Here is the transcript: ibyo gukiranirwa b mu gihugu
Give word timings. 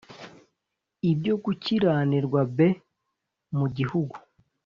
ibyo 1.11 1.33
gukiranirwa 1.43 2.41
b 2.55 2.59
mu 3.57 3.67
gihugu 3.77 4.15